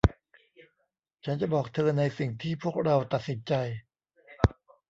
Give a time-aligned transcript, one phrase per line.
[1.25, 3.53] ฉันจะบอกเธอในสิ่งที่พวกเราตัดสินใจ